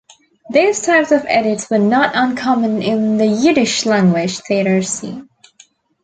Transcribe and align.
These 0.49 0.79
types 0.81 1.11
of 1.11 1.27
edits 1.27 1.69
were 1.69 1.77
not 1.77 2.15
uncommon 2.15 2.81
in 2.81 3.17
the 3.17 3.27
Yiddish-language 3.27 4.39
theatre 4.39 4.81
scene. 4.81 5.29